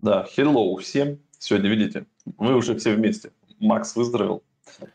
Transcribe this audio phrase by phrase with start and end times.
[0.00, 1.18] Да, hello всем.
[1.38, 2.06] Сегодня, видите,
[2.36, 3.32] мы уже все вместе.
[3.58, 4.44] Макс выздоровел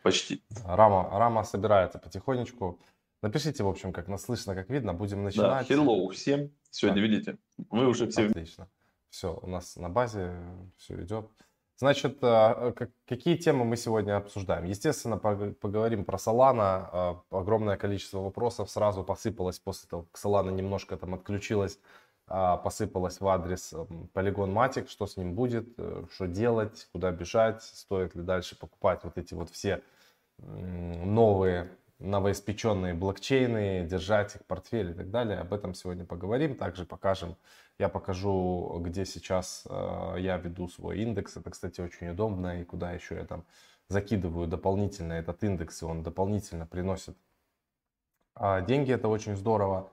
[0.02, 0.42] почти.
[0.66, 2.78] Рама, Рама собирается потихонечку.
[3.22, 4.94] Напишите, в общем, как нас слышно, как видно.
[4.94, 5.68] Будем начинать.
[5.68, 6.50] Да, hello всем.
[6.70, 7.10] Сегодня, Так.
[7.10, 7.38] видите,
[7.70, 8.26] мы уже все.
[8.26, 8.68] Отлично.
[9.10, 10.34] Все, у нас на базе
[10.76, 11.28] все идет.
[11.76, 14.64] Значит, как- какие темы мы сегодня обсуждаем?
[14.64, 16.88] Естественно, пог- поговорим про Solana.
[16.92, 21.78] А, Огромное количество вопросов сразу посыпалось после того, как Solana немножко там отключилась,
[22.26, 27.10] а, посыпалось в адрес м, Polygon Matic, что с ним будет, э, что делать, куда
[27.12, 29.82] бежать, стоит ли дальше покупать вот эти вот все
[30.38, 35.38] новые новоиспеченные блокчейны, держать их в портфеле и так далее.
[35.38, 36.56] Об этом сегодня поговорим.
[36.56, 37.36] Также покажем,
[37.78, 41.36] я покажу, где сейчас э, я веду свой индекс.
[41.36, 42.60] Это, кстати, очень удобно.
[42.60, 43.44] И куда еще я там
[43.88, 47.16] закидываю дополнительно этот индекс, и он дополнительно приносит
[48.34, 48.92] а, деньги.
[48.92, 49.90] Это очень здорово.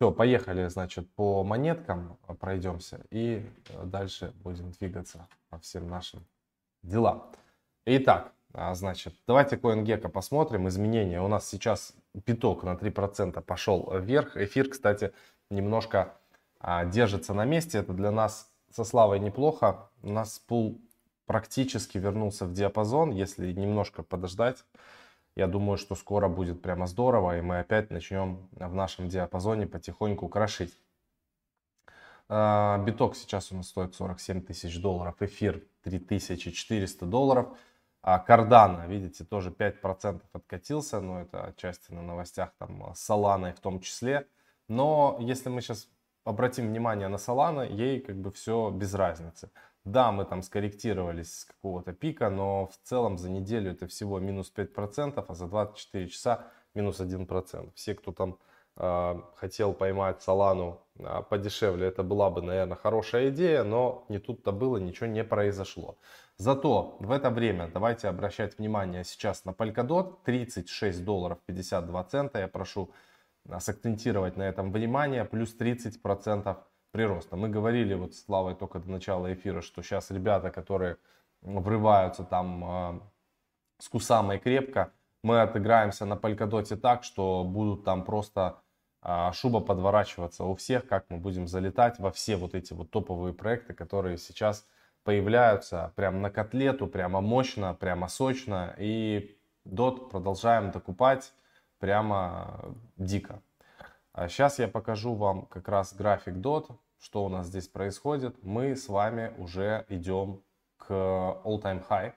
[0.00, 6.24] Все, поехали, значит, по монеткам э, пройдемся и э, дальше будем двигаться по всем нашим
[6.84, 7.32] делам.
[7.84, 10.68] Итак, а, значит, давайте CoinGecko посмотрим.
[10.68, 11.20] Изменения.
[11.20, 14.36] У нас сейчас пяток на 3% пошел вверх.
[14.36, 15.12] Эфир, кстати,
[15.50, 16.14] немножко
[16.60, 17.78] а, держится на месте.
[17.78, 19.90] Это для нас со Славой неплохо.
[20.04, 20.80] У нас пул
[21.26, 23.10] практически вернулся в диапазон.
[23.10, 24.64] Если немножко подождать,
[25.38, 27.38] я думаю, что скоро будет прямо здорово.
[27.38, 30.76] И мы опять начнем в нашем диапазоне потихоньку крошить.
[32.28, 37.56] А, Биток сейчас у нас стоит 47 тысяч долларов, эфир 3400 долларов.
[38.02, 43.60] А Кардана, видите, тоже 5% откатился, но это отчасти на новостях там с Соланой в
[43.60, 44.26] том числе.
[44.66, 45.88] Но если мы сейчас
[46.24, 49.50] обратим внимание на Solana, ей как бы все без разницы.
[49.88, 54.52] Да, мы там скорректировались с какого-то пика, но в целом за неделю это всего минус
[54.54, 56.44] 5%, а за 24 часа
[56.74, 57.72] минус 1%.
[57.74, 58.38] Все, кто там
[58.76, 64.52] э, хотел поймать Солану э, подешевле, это была бы, наверное, хорошая идея, но не тут-то
[64.52, 65.96] было, ничего не произошло.
[66.36, 72.48] Зато в это время давайте обращать внимание сейчас на Polkadot, 36 долларов 52 цента, я
[72.48, 72.90] прошу
[73.48, 76.58] а, сакцентировать на этом внимание, плюс 30%
[76.90, 77.36] прироста.
[77.36, 80.96] Мы говорили вот с Славой только до начала эфира, что сейчас ребята, которые
[81.42, 83.00] врываются там э,
[83.78, 88.60] с Кусамой крепко, мы отыграемся на Polkadot так, что будут там просто
[89.00, 93.32] а, шуба подворачиваться у всех, как мы будем залетать во все вот эти вот топовые
[93.32, 94.66] проекты, которые сейчас
[95.04, 98.74] появляются прям на котлету, прямо мощно, прямо сочно.
[98.78, 101.32] И DOT продолжаем докупать
[101.78, 103.40] прямо дико.
[104.20, 108.42] А сейчас я покажу вам как раз график DOT, что у нас здесь происходит.
[108.42, 110.42] Мы с вами уже идем
[110.76, 112.14] к all-time high.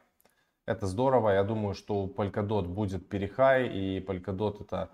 [0.66, 1.30] Это здорово.
[1.30, 4.90] Я думаю, что у Polkadot будет перехай, и Polkadot это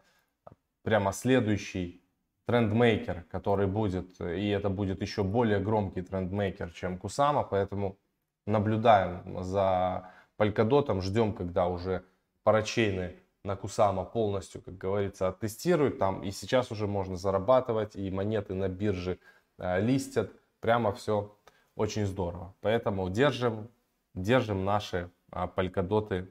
[0.83, 2.03] прямо следующий
[2.45, 7.97] трендмейкер, который будет, и это будет еще более громкий трендмейкер, чем Кусама, поэтому
[8.45, 12.03] наблюдаем за Polkadot, ждем, когда уже
[12.43, 13.15] парачейны
[13.47, 18.67] на Кусама полностью, как говорится, оттестируют там, и сейчас уже можно зарабатывать, и монеты на
[18.67, 19.19] бирже
[19.57, 21.35] э, листят, прямо все
[21.75, 22.53] очень здорово.
[22.61, 23.69] Поэтому держим,
[24.13, 26.29] держим наши а, полькодоты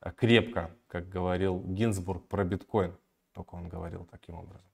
[0.00, 2.96] а, крепко, как говорил Гинзбург про биткоин,
[3.32, 4.64] только он говорил таким образом.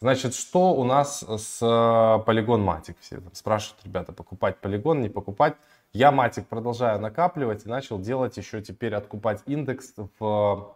[0.00, 2.96] Значит, что у нас с Polygon Matic?
[3.00, 5.56] Все там спрашивают, ребята, покупать Polygon, не покупать.
[5.92, 10.74] Я Matic продолжаю накапливать и начал делать еще теперь откупать индекс в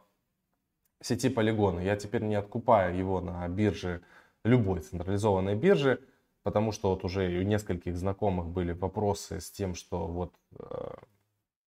[1.05, 1.83] сети Polygon.
[1.85, 4.01] Я теперь не откупаю его на бирже,
[4.45, 6.01] любой централизованной бирже,
[6.43, 10.95] потому что вот уже у нескольких знакомых были вопросы с тем, что вот э,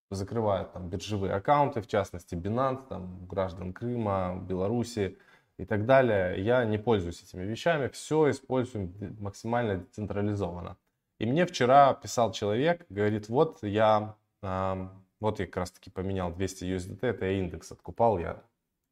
[0.09, 5.17] закрывают там биржевые аккаунты, в частности Binance, там граждан Крыма, Беларуси
[5.57, 6.43] и так далее.
[6.43, 10.77] Я не пользуюсь этими вещами, все использую максимально децентрализованно.
[11.19, 14.87] И мне вчера писал человек, говорит, вот я, э,
[15.19, 18.41] вот я как раз таки поменял 200 USDT, это я индекс откупал, я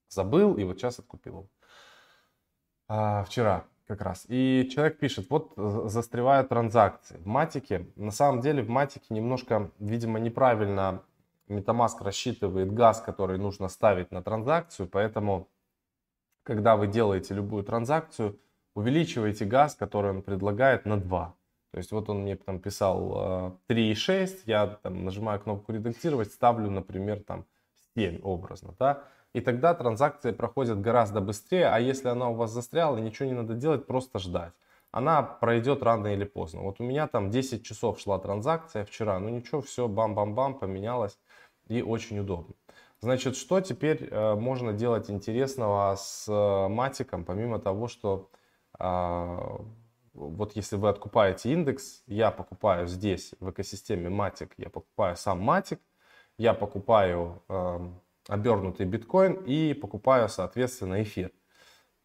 [0.09, 1.49] забыл и вот сейчас откупил.
[2.87, 4.25] А, вчера как раз.
[4.27, 7.17] И человек пишет, вот застревают транзакции.
[7.17, 11.03] В матике, на самом деле в матике немножко, видимо, неправильно
[11.47, 15.47] MetaMask рассчитывает газ, который нужно ставить на транзакцию, поэтому,
[16.43, 18.39] когда вы делаете любую транзакцию,
[18.73, 21.35] увеличивайте газ, который он предлагает на 2.
[21.71, 27.21] То есть вот он мне там писал 3,6, я там нажимаю кнопку редактировать, ставлю, например,
[27.21, 27.45] там
[27.95, 29.03] 7 образно, да,
[29.35, 33.53] и тогда транзакции проходят гораздо быстрее, а если она у вас застряла, ничего не надо
[33.53, 34.53] делать, просто ждать.
[34.91, 36.61] Она пройдет рано или поздно.
[36.61, 41.19] Вот у меня там 10 часов шла транзакция вчера, ну ничего, все бам-бам-бам поменялось
[41.67, 42.55] и очень удобно.
[43.01, 48.29] Значит, что теперь э, можно делать интересного с э, матиком, помимо того, что
[48.79, 49.37] э,
[50.13, 55.79] вот если вы откупаете индекс, я покупаю здесь в экосистеме Matic, я покупаю сам Matic,
[56.37, 57.79] я покупаю э,
[58.27, 61.31] обернутый биткоин и покупаю, соответственно, эфир.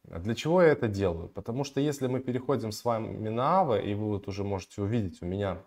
[0.05, 1.29] Для чего я это делаю?
[1.29, 5.23] Потому что если мы переходим с вами на AVA, и вы вот уже можете увидеть,
[5.23, 5.59] у меня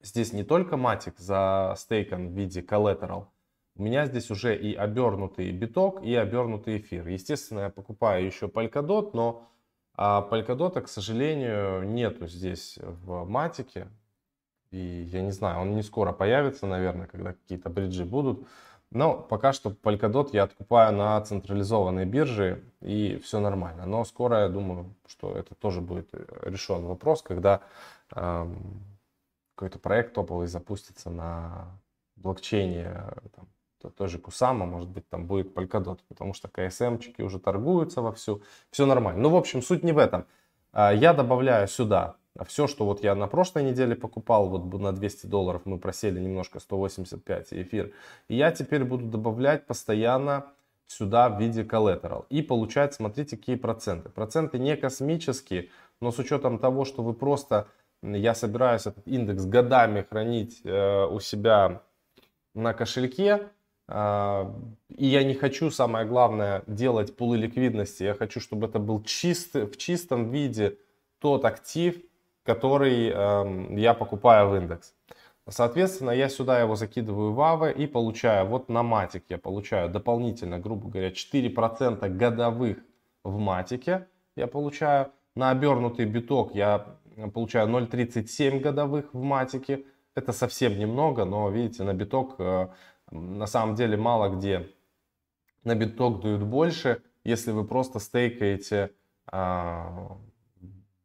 [0.00, 3.26] здесь не только Matic за стейком в виде collateral,
[3.76, 7.06] у меня здесь уже и обернутый биток, и обернутый эфир.
[7.08, 9.46] Естественно, я покупаю еще Polkadot, но
[9.94, 13.88] а Polkadot, к сожалению, нету здесь в матике.
[14.70, 18.46] И я не знаю, он не скоро появится, наверное, когда какие-то бриджи будут.
[18.92, 23.86] Но пока что Polkadot я откупаю на централизованной бирже и все нормально.
[23.86, 26.10] Но скоро я думаю, что это тоже будет
[26.42, 27.60] решен вопрос, когда
[28.14, 28.82] эм,
[29.54, 31.80] какой-то проект топовый запустится на
[32.16, 32.92] блокчейне
[33.36, 38.86] там, тоже Кусама, может быть, там будет Polkadot, потому что КСМчики уже торгуются вовсю, все
[38.86, 39.22] нормально.
[39.22, 40.26] Ну, в общем, суть не в этом.
[40.72, 45.26] А, я добавляю сюда все, что вот я на прошлой неделе покупал, вот на 200
[45.26, 47.92] долларов мы просели немножко 185 эфир.
[48.28, 50.46] И я теперь буду добавлять постоянно
[50.86, 52.24] сюда в виде collateral.
[52.30, 54.08] И получать, смотрите, какие проценты.
[54.08, 55.68] Проценты не космические,
[56.00, 57.68] но с учетом того, что вы просто,
[58.02, 61.82] я собираюсь этот индекс годами хранить э, у себя
[62.54, 63.50] на кошельке,
[63.92, 64.54] а,
[64.88, 68.04] и я не хочу, самое главное, делать пулы ликвидности.
[68.04, 70.78] Я хочу, чтобы это был чист, в чистом виде
[71.18, 72.00] тот актив,
[72.44, 74.94] который э, я покупаю в индекс.
[75.48, 80.58] Соответственно, я сюда его закидываю в АВы и получаю, вот на матик я получаю дополнительно,
[80.58, 82.78] грубо говоря, 4% годовых
[83.24, 84.06] в матике
[84.36, 85.10] я получаю.
[85.34, 86.86] На обернутый биток я
[87.32, 89.84] получаю 0,37 годовых в матике.
[90.14, 92.68] Это совсем немного, но видите, на биток э,
[93.10, 94.68] на самом деле мало где
[95.64, 98.92] на биток дают больше, если вы просто стейкаете
[99.26, 100.16] а,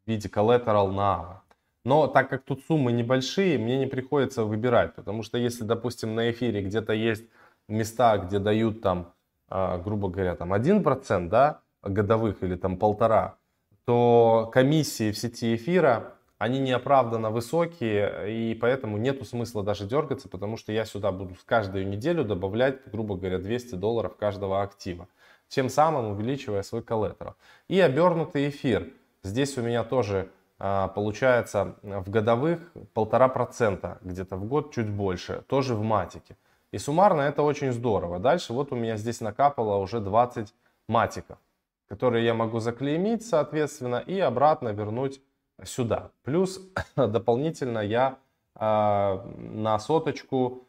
[0.05, 1.41] в виде collateral на
[1.83, 6.31] Но так как тут суммы небольшие, мне не приходится выбирать, потому что если, допустим, на
[6.31, 7.25] эфире где-то есть
[7.67, 9.13] места, где дают там,
[9.49, 13.37] а, грубо говоря, там 1%, да, годовых или там полтора,
[13.85, 20.57] то комиссии в сети эфира они неоправданно высокие, и поэтому нету смысла даже дергаться, потому
[20.57, 25.07] что я сюда буду каждую неделю добавлять, грубо говоря, 200 долларов каждого актива,
[25.47, 27.35] тем самым увеличивая свой коллетерал.
[27.69, 28.91] И обернутый эфир.
[29.25, 30.29] Здесь у меня тоже
[30.59, 32.59] а, получается в годовых
[32.93, 36.37] полтора процента, где-то в год чуть больше, тоже в матике.
[36.71, 38.19] И суммарно это очень здорово.
[38.19, 40.53] Дальше вот у меня здесь накапало уже 20
[40.87, 41.39] матиков,
[41.87, 45.19] которые я могу заклеймить, соответственно, и обратно вернуть
[45.63, 46.11] сюда.
[46.21, 46.61] Плюс
[46.95, 48.19] дополнительно я
[48.53, 50.67] э, на соточку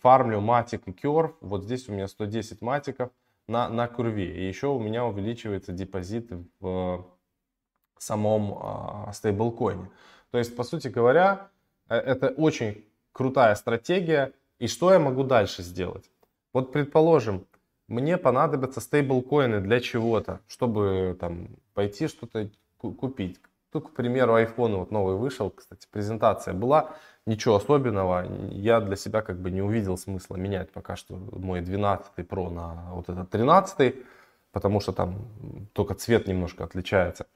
[0.00, 1.34] фармлю матик и керв.
[1.42, 3.10] Вот здесь у меня 110 матиков
[3.48, 4.34] на, на курве.
[4.34, 7.04] И еще у меня увеличивается депозит в
[8.02, 9.90] самом э, стейблкоине.
[10.30, 11.48] То есть, по сути говоря,
[11.88, 14.32] э, это очень крутая стратегия.
[14.58, 16.10] И что я могу дальше сделать?
[16.52, 17.46] Вот предположим,
[17.88, 23.40] мне понадобятся стейблкоины для чего-то, чтобы там пойти что-то купить.
[23.72, 26.94] Тут, к примеру, iPhone вот новый вышел, кстати, презентация была,
[27.26, 28.24] ничего особенного.
[28.50, 32.92] Я для себя как бы не увидел смысла менять пока что мой 12 Pro на
[32.92, 33.96] вот этот 13,
[34.52, 35.28] потому что там
[35.72, 37.26] только цвет немножко отличается.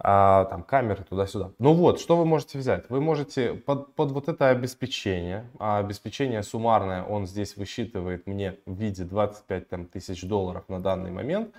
[0.00, 1.52] А, там камеры туда-сюда.
[1.58, 2.90] Ну вот, что вы можете взять?
[2.90, 8.74] Вы можете под, под вот это обеспечение, а обеспечение суммарное он здесь высчитывает мне в
[8.74, 11.54] виде 25 там, тысяч долларов на данный момент,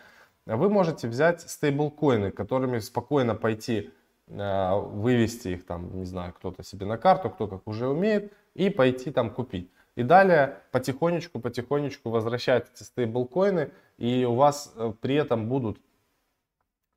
[0.46, 3.90] вы можете взять стейблкоины, которыми спокойно пойти
[4.28, 8.70] Э, вывести их там, не знаю, кто-то себе на карту, кто как уже умеет, и
[8.70, 9.70] пойти там купить.
[9.96, 15.80] И далее потихонечку, потихонечку возвращать эти стейблкоины, и у вас э, при этом будут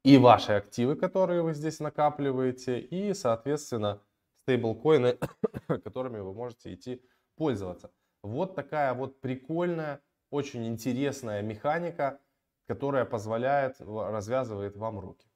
[0.09, 4.01] и ваши активы, которые вы здесь накапливаете, и, соответственно,
[4.37, 5.19] стейблкоины,
[5.85, 7.03] которыми вы можете идти
[7.37, 7.91] пользоваться.
[8.23, 10.01] Вот такая вот прикольная,
[10.31, 12.21] очень интересная механика,
[12.67, 15.29] которая позволяет, развязывает вам руки.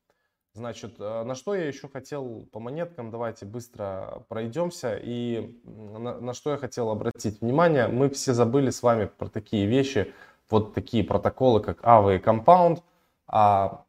[0.55, 4.97] Значит, э, на что я еще хотел по монеткам, давайте быстро пройдемся.
[4.97, 9.67] И на, на что я хотел обратить внимание, мы все забыли с вами про такие
[9.67, 10.15] вещи,
[10.49, 12.83] вот такие протоколы, как AVA и Compound.
[13.27, 13.85] А,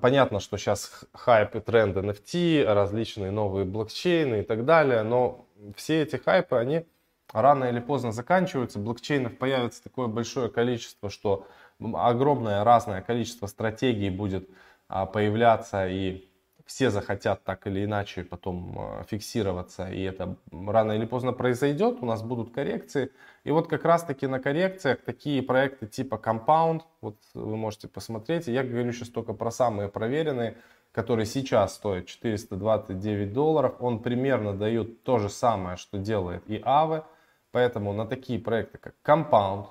[0.00, 5.46] понятно, что сейчас хайп и тренд NFT, различные новые блокчейны и так далее, но
[5.76, 6.86] все эти хайпы, они
[7.32, 8.78] рано или поздно заканчиваются.
[8.78, 11.46] Блокчейнов появится такое большое количество, что
[11.80, 14.48] огромное разное количество стратегий будет
[14.88, 16.28] а, появляться, и
[16.66, 22.06] все захотят так или иначе потом а, фиксироваться, и это рано или поздно произойдет, у
[22.06, 23.10] нас будут коррекции.
[23.44, 28.46] И вот как раз таки на коррекциях такие проекты типа Compound, вот вы можете посмотреть,
[28.46, 30.56] я говорю сейчас только про самые проверенные,
[30.92, 37.04] который сейчас стоит 429 долларов, он примерно дает то же самое, что делает и Aave.
[37.50, 39.66] Поэтому на такие проекты, как Compound,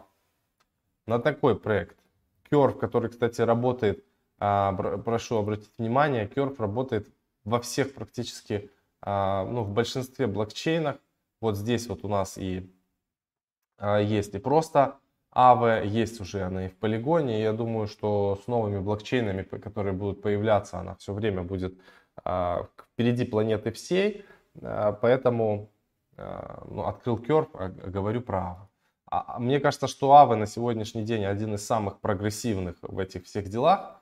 [1.07, 1.97] на такой проект
[2.51, 4.03] Curve, который, кстати, работает,
[4.41, 7.07] прошу обратить внимание, Curve работает
[7.43, 8.71] во всех практически,
[9.01, 10.97] а, ну, в большинстве блокчейнах.
[11.41, 12.73] Вот здесь вот у нас и
[13.77, 14.97] а, есть и просто
[15.31, 17.41] Aave, есть уже она и в полигоне.
[17.41, 21.79] Я думаю, что с новыми блокчейнами, которые будут появляться, она все время будет
[22.19, 24.25] впереди планеты всей.
[24.59, 25.71] Поэтому
[26.17, 28.67] ну, открыл Curve, говорю про Aave.
[29.11, 33.49] А, мне кажется, что Aave на сегодняшний день один из самых прогрессивных в этих всех
[33.49, 34.00] делах.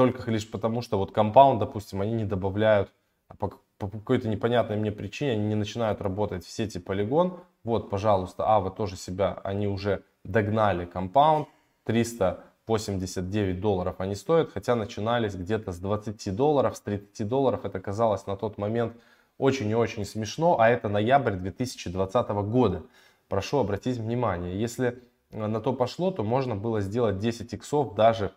[0.00, 2.90] Только лишь потому, что вот Compound, допустим, они не добавляют
[3.28, 7.38] а по, по какой-то непонятной мне причине, они не начинают работать в сети Polygon.
[7.64, 11.48] Вот, пожалуйста, Aave тоже себя, они уже догнали Compound.
[11.84, 17.66] 389 долларов они стоят, хотя начинались где-то с 20 долларов, с 30 долларов.
[17.66, 18.94] Это казалось на тот момент
[19.36, 22.84] очень и очень смешно, а это ноябрь 2020 года
[23.28, 24.98] прошу обратить внимание, если
[25.30, 28.32] э, на то пошло, то можно было сделать 10 иксов даже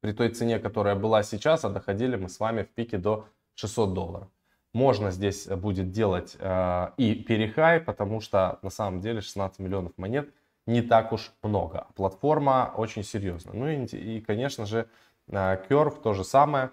[0.00, 3.94] при той цене, которая была сейчас, а доходили мы с вами в пике до 600
[3.94, 4.28] долларов.
[4.72, 10.32] Можно здесь будет делать э, и перехай, потому что на самом деле 16 миллионов монет
[10.66, 11.88] не так уж много.
[11.96, 13.54] Платформа очень серьезная.
[13.54, 14.88] Ну и, и конечно же,
[15.28, 15.32] э,
[15.68, 16.70] Curve то же самое.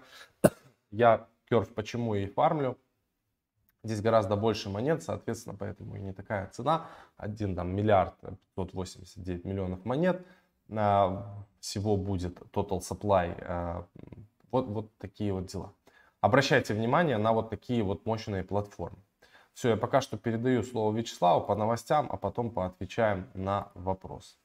[0.90, 2.78] Я Curve почему и фармлю?
[3.82, 6.86] Здесь гораздо больше монет, соответственно, поэтому и не такая цена.
[7.16, 8.14] Один там миллиард
[8.54, 10.24] 589 миллионов монет.
[10.70, 13.36] А, всего будет total supply.
[13.42, 13.86] А,
[14.50, 15.74] вот, вот такие вот дела.
[16.20, 18.98] Обращайте внимание на вот такие вот мощные платформы.
[19.52, 24.38] Все, я пока что передаю слово Вячеславу по новостям, а потом поотвечаем на вопрос.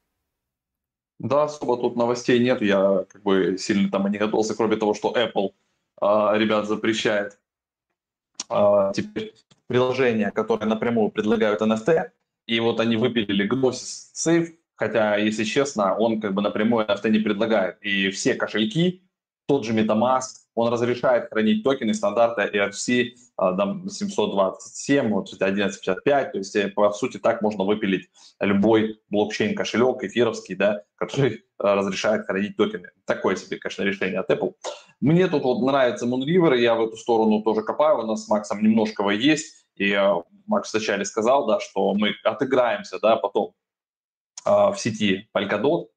[1.19, 2.61] Да, особо тут новостей нет.
[2.61, 5.53] Я как бы сильно там и не готовился, кроме того, что Apple,
[6.01, 7.39] э, ребят, запрещает
[8.49, 9.33] а, теперь
[9.67, 12.11] приложения, которые напрямую предлагают NFT,
[12.47, 17.19] и вот они выпилили Gnosis Safe, хотя, если честно, он как бы напрямую NFT не
[17.19, 17.81] предлагает.
[17.81, 19.03] И все кошельки,
[19.47, 23.15] тот же MetaMask, он разрешает хранить токены стандарта ERC
[23.89, 30.83] 727, вот 1155, то есть э, по сути так можно выпилить любой блокчейн-кошелек эфировский, да,
[30.95, 32.91] который э, разрешает хранить токены.
[33.05, 34.53] Такое себе, конечно, решение от Apple.
[35.01, 38.61] Мне тут вот нравится Moonriver, я в эту сторону тоже копаю, у нас с Максом
[38.61, 40.13] немножко есть, и э,
[40.45, 43.53] Макс вначале сказал, да, что мы отыграемся, да, потом
[44.45, 45.87] в сети Polkadot,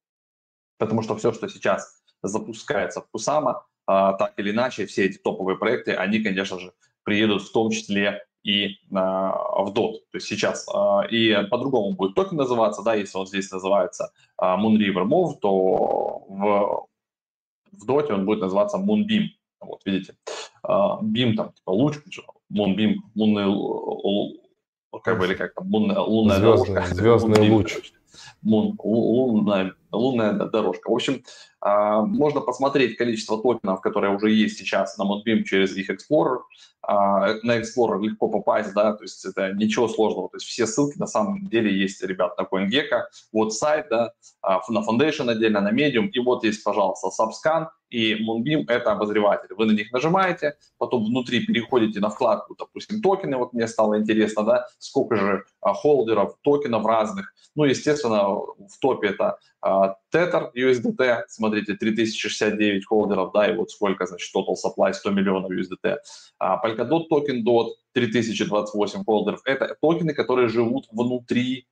[0.79, 5.57] потому что все, что сейчас запускается в Kusama, а, так или иначе, все эти топовые
[5.57, 6.73] проекты, они, конечно же,
[7.05, 9.93] приедут в том числе и а, в DOT.
[10.11, 15.05] То есть сейчас а, и по-другому будет токен называться, да, если он здесь называется Moonriver
[15.05, 16.87] Move, то в,
[17.73, 19.29] в DOT он будет называться Moonbeam.
[19.61, 20.17] Вот, видите,
[20.65, 21.97] Beam там, типа луч,
[22.53, 24.39] Moonbeam, лунный,
[25.03, 26.95] как бы, или как там, лунная, лунная звездный, дорожка.
[26.95, 27.73] Звездный Moonbeam, луч.
[27.73, 27.96] Короче.
[28.45, 30.91] Moon, лунная, лунная дорожка.
[30.91, 31.23] В общем,
[31.67, 36.41] можно посмотреть количество токенов, которые уже есть сейчас на Moonbeam через их Explorer.
[36.89, 40.29] А, на Explorer легко попасть, да, то есть это ничего сложного.
[40.29, 43.03] То есть все ссылки на самом деле есть, ребят, на CoinGecko.
[43.33, 46.09] Вот сайт, да, а, на Foundation отдельно, на Medium.
[46.09, 49.55] И вот есть, пожалуйста, Subscan и Moonbeam— это обозреватель.
[49.57, 53.37] Вы на них нажимаете, потом внутри переходите на вкладку, допустим, токены.
[53.37, 57.33] Вот мне стало интересно, да, сколько же холдеров, токенов разных.
[57.57, 64.35] Ну, естественно, в топе это Tether USDT, смотрите, 3069 холдеров, да, и вот сколько, значит,
[64.35, 65.97] total supply 100 миллионов USDT.
[66.39, 69.41] А Polkadot токен DOT 3028 холдеров.
[69.45, 71.67] Это токены, которые живут внутри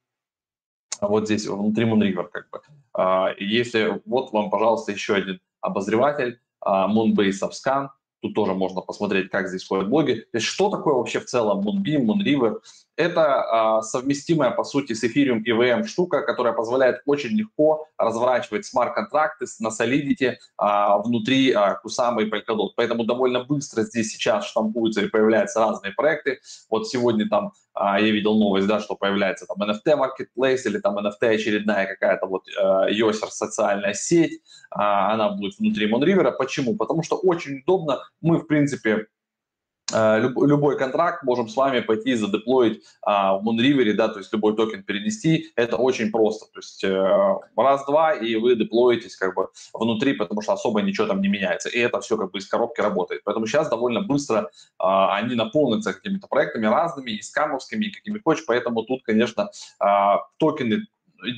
[1.01, 2.61] вот здесь, внутри Moonriver, как бы.
[2.93, 7.89] А, если, вот вам, пожалуйста, еще один обозреватель, а, Moonbase Subscan,
[8.21, 10.15] тут тоже можно посмотреть, как здесь ходят блоги.
[10.15, 12.61] То есть что такое вообще в целом Moonbeam, Moonriver?
[12.97, 19.47] Это а, совместимая, по сути, с Ethereum EVM штука, которая позволяет очень легко разворачивать смарт-контракты
[19.59, 22.71] на Solidity а, внутри а, Kusama и Polkadot.
[22.77, 26.39] Поэтому довольно быстро здесь сейчас штампуются и появляются разные проекты.
[26.71, 30.97] Вот сегодня там а, я видел новость, да, что появляется там NFT Marketplace или там
[30.99, 32.45] NFT очередная какая-то вот
[32.91, 34.41] Йосер социальная сеть.
[34.71, 36.31] Она будет внутри Monriver.
[36.33, 36.77] Почему?
[36.77, 38.05] Потому что очень удобно.
[38.21, 39.07] Мы, в принципе,
[39.93, 44.83] любой контракт можем с вами пойти задеплоить а, в Moonriver, да, то есть любой токен
[44.83, 50.41] перенести, это очень просто, то есть э, раз-два, и вы деплоитесь как бы внутри, потому
[50.41, 53.47] что особо ничего там не меняется, и это все как бы из коробки работает, поэтому
[53.47, 58.85] сейчас довольно быстро а, они наполнятся какими-то проектами разными, и скамовскими, и какими хочешь, поэтому
[58.85, 60.87] тут, конечно, а, токены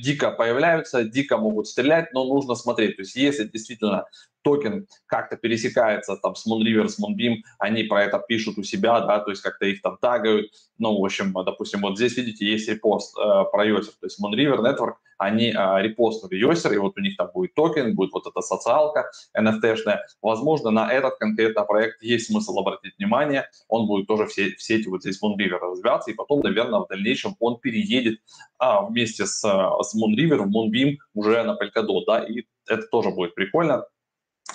[0.01, 2.97] дико появляются, дико могут стрелять, но нужно смотреть.
[2.97, 4.05] То есть если действительно
[4.43, 9.19] токен как-то пересекается там с Moonriver, с Moonbeam, они про это пишут у себя, да,
[9.19, 10.51] то есть как-то их там тагают.
[10.77, 14.59] Ну, в общем, допустим, вот здесь, видите, есть репост э, про Йосер, то есть Moonriver
[14.59, 18.41] Network, они э, репостнули Йосер, и вот у них там будет токен, будет вот эта
[18.41, 19.99] социалка NFT-шная.
[20.21, 24.87] Возможно, на этот конкретно проект есть смысл обратить внимание, он будет тоже все, все эти
[24.87, 28.19] вот здесь Moonriver развиваться, и потом, наверное, в дальнейшем он переедет
[28.59, 33.33] а, вместе с, с Moonriver в Moonbeam уже на Polkadot, да, и это тоже будет
[33.35, 33.85] прикольно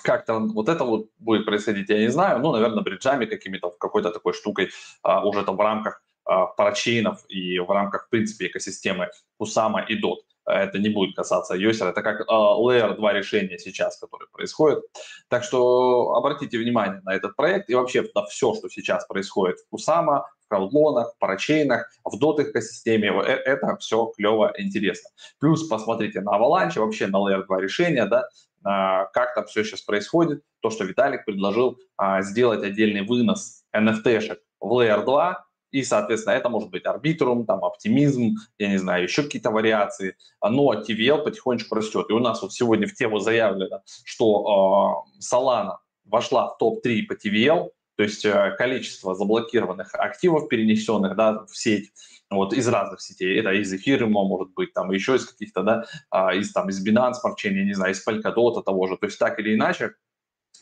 [0.02, 2.40] как там вот это вот будет происходить, я не знаю.
[2.40, 4.70] Ну, наверное, бриджами какими-то, какой-то такой штукой
[5.02, 9.08] а, уже там в рамках а, парачейнов и в рамках, в принципе, экосистемы
[9.40, 10.18] Kusama и DOT.
[10.44, 11.90] Это не будет касаться Йосера.
[11.90, 14.84] Это как а, Layer 2 решения сейчас, которые происходят.
[15.28, 19.78] Так что обратите внимание на этот проект и вообще на все, что сейчас происходит в
[19.78, 23.08] в краудлонах, парачейнах, в DOT экосистеме.
[23.08, 25.10] Э, это все клево интересно.
[25.38, 28.28] Плюс посмотрите на Avalanche, вообще на Layer 2 решения, да,
[28.64, 30.42] а, как там все сейчас происходит.
[30.60, 36.50] То, что Виталик предложил а, сделать отдельный вынос NFT-шек в Layer 2, и, соответственно, это
[36.50, 40.16] может быть арбитрум, там, оптимизм, я не знаю, еще какие-то вариации.
[40.42, 42.06] Но TVL потихонечку растет.
[42.10, 47.14] И у нас вот сегодня в тему заявлено, что э, Solana вошла в топ-3 по
[47.14, 51.90] TVL, то есть э, количество заблокированных активов, перенесенных да, в сеть,
[52.36, 53.38] вот из разных сетей.
[53.38, 57.14] Это из эфириума, может быть, там еще из каких-то, да, а, из, там, из Binance
[57.24, 58.96] Smart не знаю, из Polkadot того же.
[58.96, 59.94] То есть так или иначе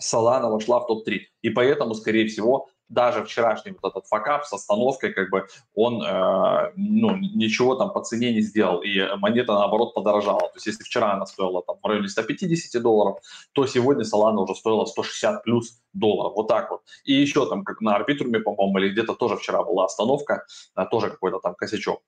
[0.01, 1.21] Solana вошла в топ-3.
[1.43, 6.73] И поэтому, скорее всего, даже вчерашний вот этот факап с остановкой, как бы он э,
[6.77, 10.41] ну, ничего там по цене не сделал, и монета наоборот подорожала.
[10.41, 13.19] То есть если вчера она стоила там в районе 150 долларов,
[13.53, 16.83] то сегодня Solana уже стоила 160 плюс долларов, вот так вот.
[17.05, 20.45] И еще там как на арбитруме, по-моему, или где-то тоже вчера была остановка,
[20.75, 22.03] а, тоже какой-то там косячок.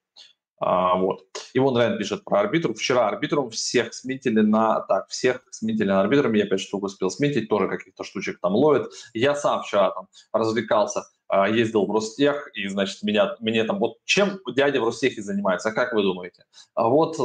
[0.59, 1.25] А, вот.
[1.55, 2.73] И вон Рен пишет про арбитру.
[2.75, 4.81] Вчера арбитрум всех сметили на...
[4.83, 6.39] Так, всех сметили на арбитрами.
[6.39, 8.89] Я 5 штук успел сметить, тоже каких-то штучек там ловит.
[9.13, 13.81] Я сам вчера там развлекался, а, ездил в Ростех, и, значит, меня, мне там...
[13.81, 16.45] Вот чем дядя в Ростехе занимается, а как вы думаете?
[16.75, 17.19] А вот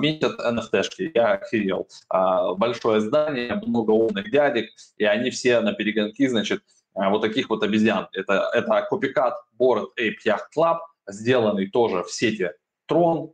[0.00, 1.88] метят NFT-шки, я охерел.
[2.58, 6.62] Большое здание, много умных дядек, и они все на перегонки, значит,
[6.94, 8.08] вот таких вот обезьян.
[8.12, 12.50] Это, это копикат Bored Ape Yacht Club, сделанный тоже в сети
[12.86, 13.32] Трон,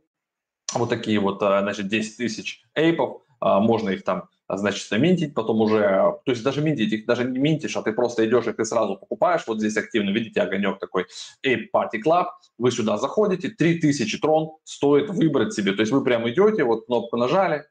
[0.73, 5.61] вот такие вот, э, значит, 10 тысяч эйпов, а, можно их там, значит, минтить, потом
[5.61, 8.95] уже, то есть даже минтить их даже не минтишь, а ты просто идешь и сразу
[8.95, 11.07] покупаешь, вот здесь активно, видите, огонек такой,
[11.45, 16.29] Ape Party Club, вы сюда заходите, 3000 трон стоит выбрать себе, то есть вы прям
[16.29, 17.65] идете, вот кнопку нажали,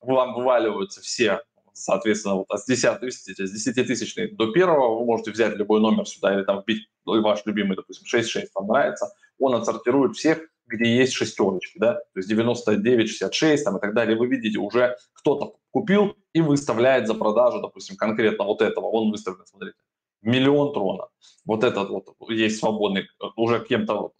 [0.00, 1.40] вам вываливаются все
[1.76, 4.98] соответственно, вот с 10, с 10 тысячной до первого.
[4.98, 9.12] Вы можете взять любой номер сюда или там вбить ваш любимый, допустим, 6.6 вам нравится,
[9.38, 14.16] он отсортирует всех, где есть шестерочки, да, то есть 99, 66 там, и так далее,
[14.16, 19.44] вы видите, уже кто-то купил и выставляет за продажу, допустим, конкретно вот этого, он выставлен,
[19.46, 19.76] смотрите,
[20.22, 21.08] миллион трона.
[21.44, 24.12] Вот этот вот есть свободный, уже кем-то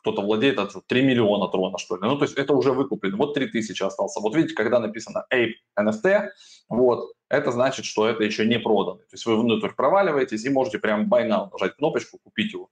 [0.00, 2.02] кто-то владеет, это 3 миллиона трона, что ли.
[2.02, 3.16] Ну, то есть это уже выкуплено.
[3.16, 4.20] Вот 3 тысячи остался.
[4.20, 6.28] Вот видите, когда написано Ape NFT,
[6.68, 8.98] вот, это значит, что это еще не продано.
[8.98, 12.70] То есть вы внутрь проваливаетесь и можете прям buy now нажать кнопочку, купить его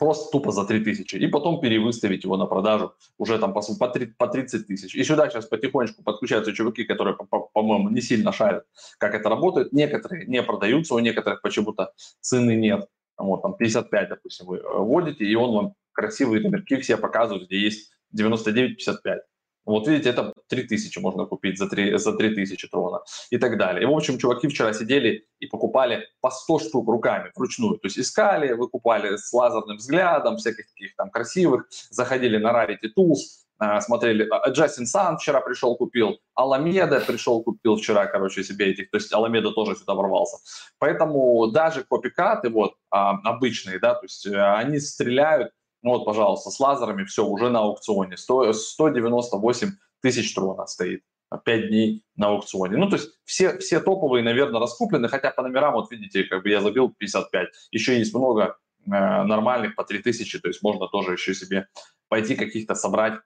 [0.00, 4.06] просто тупо за 3000, и потом перевыставить его на продажу уже там по, по, 3,
[4.06, 4.94] по 30 тысяч.
[4.94, 7.16] И сюда сейчас потихонечку подключаются чуваки, которые,
[7.52, 8.64] по-моему, не сильно шарят,
[8.98, 9.72] как это работает.
[9.72, 12.88] Некоторые не продаются, у некоторых почему-то цены нет.
[13.18, 17.60] Вот, там 55, допустим, вы э, вводите, и он вам красивые номерки все показывают, где
[17.60, 19.18] есть 99-55.
[19.64, 23.82] Вот видите, это 3000 можно купить за, 3, за 3000 трона и так далее.
[23.82, 27.78] И, в общем, чуваки вчера сидели и покупали по 100 штук руками вручную.
[27.78, 33.40] То есть искали, выкупали с лазерным взглядом, всяких таких там красивых, заходили на Rarity Tools,
[33.60, 34.26] а, смотрели.
[34.30, 36.18] А, Джастин Сан вчера пришел, купил.
[36.34, 38.90] Аламеда пришел, купил вчера, короче, себе этих.
[38.90, 40.38] То есть Аламеда тоже сюда ворвался.
[40.78, 46.50] Поэтому даже копикаты вот а, обычные, да, то есть э, они стреляют ну вот, пожалуйста,
[46.50, 48.16] с лазерами все уже на аукционе.
[48.16, 49.70] 100, 198
[50.02, 51.02] тысяч трона стоит.
[51.44, 52.76] 5 дней на аукционе.
[52.76, 56.50] Ну, то есть все, все топовые, наверное, раскуплены, хотя по номерам, вот видите, как бы
[56.50, 57.48] я забил 55.
[57.70, 61.68] Еще есть много э, нормальных по 3000, то есть можно тоже еще себе
[62.08, 63.20] пойти каких-то собрать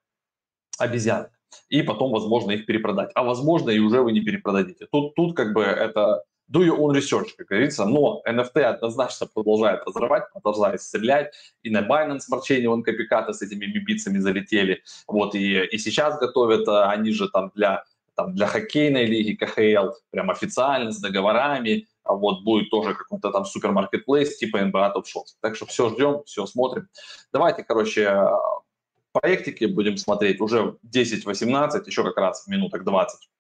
[0.78, 1.28] обезьян
[1.68, 3.10] и потом, возможно, их перепродать.
[3.14, 4.86] А возможно, и уже вы не перепродадите.
[4.90, 9.82] Тут, тут как бы это do your own research, как говорится, но NFT однозначно продолжает
[9.86, 15.64] разрывать, продолжает стрелять, и на Binance Smart вон копикаты с этими бибицами залетели, вот, и,
[15.64, 20.92] и сейчас готовят, а, они же там для, там для хоккейной лиги КХЛ, прям официально,
[20.92, 25.36] с договорами, а вот будет тоже какой-то там супермаркетплейс типа NBA Top Shots.
[25.40, 26.88] Так что все ждем, все смотрим.
[27.32, 28.28] Давайте, короче,
[29.12, 33.30] проектики будем смотреть уже 10-18, еще как раз минуток 20.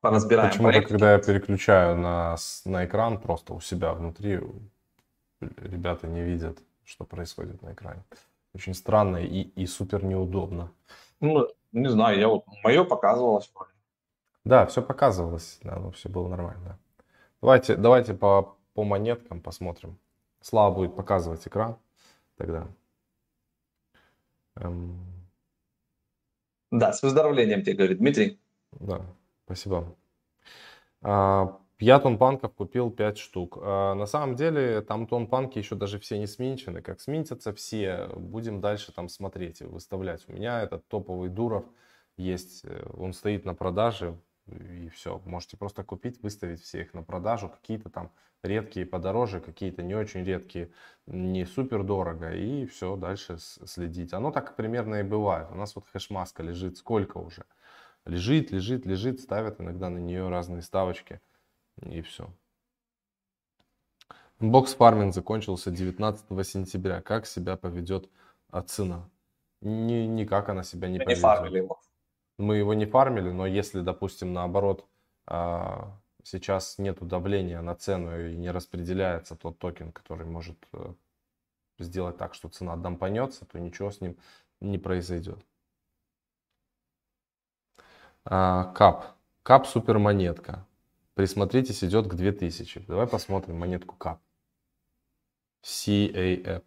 [0.00, 0.92] Поразбираем Почему-то, проектики.
[0.92, 4.40] когда я переключаю на, на экран, просто у себя внутри
[5.40, 8.02] ребята не видят, что происходит на экране.
[8.54, 10.70] Очень странно и, и супер неудобно.
[11.20, 13.52] Ну, не знаю, я вот, мое показывалось
[14.44, 16.62] Да, все показывалось, да, но все было нормально.
[16.64, 16.78] Да.
[17.40, 19.98] Давайте, давайте по, по монеткам посмотрим.
[20.40, 21.76] Слава будет показывать экран
[22.36, 22.66] тогда.
[24.56, 24.98] Эм...
[26.70, 28.40] Да, с выздоровлением тебе говорит Дмитрий.
[28.72, 29.02] Да,
[29.44, 29.96] спасибо.
[31.02, 33.58] А, я тонпанков купил 5 штук.
[33.60, 36.82] А, на самом деле там тонпанки еще даже все не сминчены.
[36.82, 40.24] Как сминтятся все, будем дальше там смотреть и выставлять.
[40.28, 41.64] У меня этот топовый Дуров
[42.16, 45.20] есть, э, он стоит на продаже и все.
[45.24, 47.48] Можете просто купить, выставить все их на продажу.
[47.48, 50.70] Какие-то там редкие подороже, какие-то не очень редкие,
[51.06, 52.34] не супер дорого.
[52.34, 54.12] И все, дальше следить.
[54.12, 55.48] Оно так примерно и бывает.
[55.50, 57.44] У нас вот хэшмаска лежит сколько уже?
[58.06, 61.20] Лежит, лежит, лежит, ставят иногда на нее разные ставочки.
[61.82, 62.30] И все.
[64.40, 67.00] Box farming закончился 19 сентября.
[67.00, 68.10] Как себя поведет
[68.66, 69.08] цена?
[69.62, 71.18] Ни, никак она себя не Мы поведет.
[71.18, 71.68] Не фармили.
[72.36, 74.86] Мы его не фармили, но если, допустим, наоборот,
[75.26, 80.94] а, сейчас нет давления на цену и не распределяется тот токен, который может э,
[81.78, 84.16] сделать так, что цена дампанется, то ничего с ним
[84.60, 85.38] не произойдет.
[88.24, 89.04] А, Cap.
[89.42, 90.66] Cap супермонетка.
[91.14, 92.84] Присмотритесь, идет к 2000.
[92.88, 94.20] Давай посмотрим монетку CAP.
[95.62, 96.64] CAP.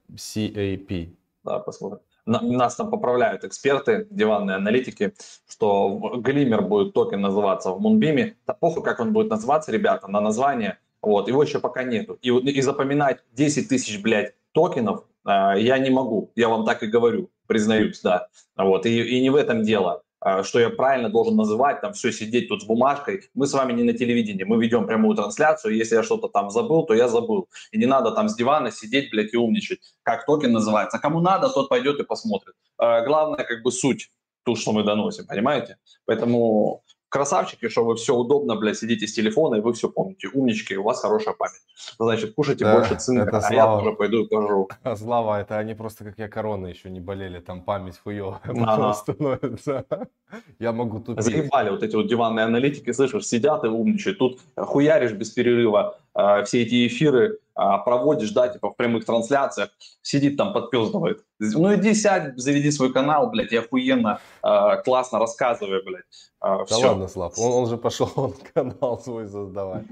[1.43, 2.00] Да, посмотрим.
[2.26, 5.13] Нас там поправляют эксперты, диванные аналитики,
[5.48, 8.36] что Glimmer будет токен называться в Moonbeam е.
[8.46, 10.78] Да похуй, как он будет называться, ребята, на название.
[11.02, 12.17] Вот, его еще пока нету.
[12.22, 16.32] И, и запоминать 10 тысяч, блядь, токенов э, я не могу.
[16.36, 18.28] Я вам так и говорю, признаюсь, да.
[18.58, 20.04] Вот, и, и не в этом дело.
[20.19, 23.30] А, что я правильно должен называть, там все сидеть тут с бумажкой.
[23.36, 26.86] Мы с вами не на телевидении, мы ведем прямую трансляцию, если я что-то там забыл,
[26.86, 27.49] то я забыл.
[27.71, 30.97] И не надо там с дивана сидеть, блядь, и умничать, как токен называется.
[30.99, 32.56] Кому надо, тот пойдет и посмотрит.
[32.77, 34.10] А, главное, как бы суть,
[34.43, 35.77] ту, что мы доносим, понимаете?
[36.06, 40.30] Поэтому красавчики, что вы все удобно, блядь, сидите с телефона, и вы все помните.
[40.34, 41.62] Умнички, у вас хорошая память.
[42.00, 43.54] Значит, кушайте да, больше цинка, а слава.
[43.54, 44.70] я тоже пойду и пожру.
[44.96, 48.93] Слава, это они просто, как я, короны еще не болели, там память хуевая ага.
[48.93, 49.86] становится.
[50.60, 51.24] Я могу тупить.
[51.24, 54.17] Заебали вот эти вот диванные аналитики, слышишь, сидят и умничают.
[54.17, 59.69] Тут хуяришь без перерыва э, все эти эфиры, э, проводишь, да, типа в прямых трансляциях,
[60.01, 61.23] сидит там, подпездывает.
[61.39, 66.03] Ну иди сядь, заведи свой канал, блядь, и охуенно, э, классно рассказывай, блядь.
[66.41, 66.88] Э, да все.
[66.88, 69.86] ладно, Слав, он, он же пошел он канал свой создавать.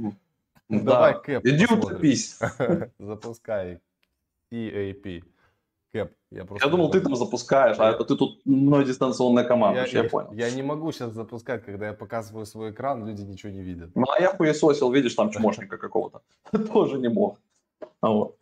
[0.67, 0.81] Да.
[0.81, 2.39] Давай кэп Иди утопись.
[2.99, 3.79] Запускай
[4.51, 5.23] EAP.
[5.95, 6.11] Кэп.
[6.31, 9.85] Я, просто я думал, ты там запускаешь, а это ты тут мной дистанционная команда, я,
[9.85, 10.33] я, я понял.
[10.33, 13.91] Я не могу сейчас запускать, когда я показываю свой экран, люди ничего не видят.
[13.95, 16.21] Ну, а я хуесосил, видишь, там чмошника какого-то.
[16.73, 17.39] Тоже не мог.
[18.01, 18.35] Вот.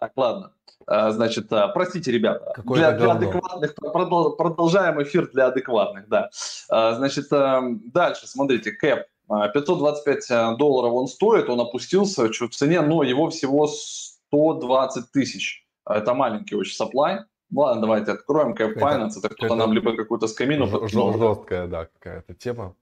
[0.00, 0.52] Так, ладно.
[0.86, 6.30] А, значит, а, простите, ребята, Какое для, для адекватных, продолжаем эфир для адекватных, да.
[6.70, 12.80] А, значит, дальше, смотрите, Cap 525 э, долларов он стоит, он опустился чуть в цене,
[12.80, 15.65] но его всего 120 тысяч.
[15.86, 17.24] Это маленький очень supply.
[17.54, 22.34] Ладно, давайте откроем Cap Finance, это, это кто-то нам либо какую-то скамину Жесткая, да, какая-то
[22.34, 22.74] тема.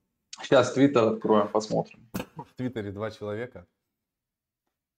[0.43, 1.99] Сейчас Твиттер откроем, посмотрим.
[2.13, 3.67] В Твиттере два человека?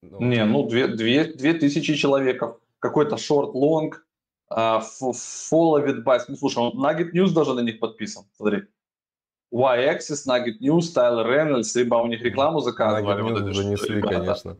[0.02, 2.58] Ну, Не, ну две, две, две тысячи человеков.
[2.78, 4.06] Какой-то шорт-лонг,
[4.52, 6.20] uh, follow it by...
[6.28, 8.66] Ну, слушай, он Nugget News даже на них подписан, смотри.
[9.50, 13.22] Y-Axis, Nugget News, Тайлер Рейнольдс, либо у них рекламу заказывали.
[13.22, 14.18] Nugget вот занесли, ребята.
[14.20, 14.56] конечно.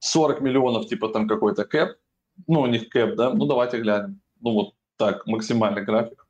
[0.00, 1.98] 40 миллионов, типа там какой-то кэп.
[2.46, 3.30] Ну, у них кэп, да?
[3.30, 4.20] Ну, давайте глянем.
[4.40, 6.26] Ну, вот так, максимальный график.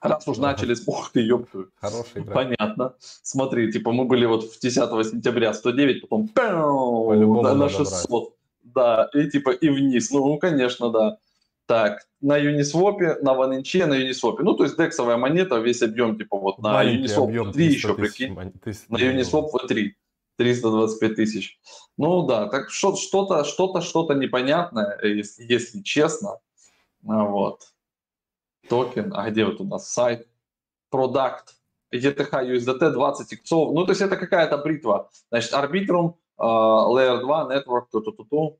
[0.00, 1.70] Раз уж начали с ух ты, ёптую.
[1.80, 2.34] Хороший график.
[2.34, 2.94] Понятно.
[2.98, 8.08] Смотри, типа мы были вот в 10 сентября 109, потом пяу, да, на 600.
[8.10, 8.32] Брать.
[8.62, 10.10] Да, и типа и вниз.
[10.10, 11.18] Ну, конечно, да.
[11.66, 14.36] Так, на Uniswap, на OneInch, на Uniswap.
[14.40, 17.94] Ну, то есть дексовая монета, весь объем, типа вот на Маленький Uniswap объем 3 еще,
[17.94, 18.34] прикинь.
[18.34, 19.92] на Uniswap V3.
[20.36, 21.58] 325 тысяч.
[21.96, 26.38] Ну да, так что-то, что-то, что-то непонятное, если, если честно.
[27.06, 27.72] А, вот.
[28.68, 30.28] Токен, а где вот у нас сайт?
[30.90, 31.56] Продукт,
[31.92, 33.72] ETH USDT 20 иксов.
[33.72, 35.10] Ну, то есть это какая-то бритва.
[35.30, 38.58] Значит, Arbitrum, uh, Layer 2, Network, ту-ту-ту-ту.